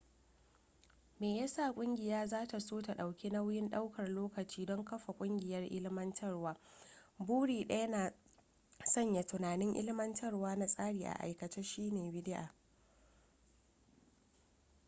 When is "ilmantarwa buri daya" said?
5.63-7.87